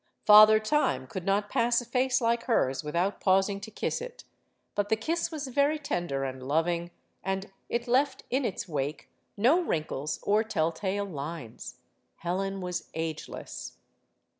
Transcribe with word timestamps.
Father 0.25 0.59
Time 0.59 1.05
could 1.05 1.27
not 1.27 1.47
pass 1.51 1.79
a 1.79 1.85
face 1.85 2.21
like 2.21 2.45
hers 2.45 2.83
without 2.83 3.21
pausing 3.21 3.59
to 3.59 3.69
kiss 3.69 4.01
it; 4.01 4.23
but 4.73 4.89
the 4.89 4.95
kiss 4.95 5.29
was 5.29 5.45
very 5.49 5.77
tender 5.77 6.23
and 6.23 6.41
loving, 6.41 6.89
and 7.23 7.51
it 7.69 7.87
left 7.87 8.23
in 8.31 8.43
its 8.43 8.67
wake 8.67 9.11
no 9.37 9.61
wrinkles 9.61 10.19
or 10.23 10.43
telltale 10.43 11.05
lines. 11.05 11.75
Helen 12.15 12.61
was 12.61 12.89
ageless. 12.95 13.77